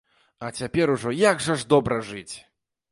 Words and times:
А 0.47 0.49
цяпер 0.61 0.93
ужо 0.95 1.13
як 1.19 1.45
жа 1.49 1.59
ж 1.63 1.69
добра 1.77 2.03
жыць! 2.11 2.35